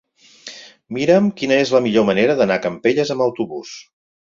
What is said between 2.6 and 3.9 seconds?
a Campelles amb autobús.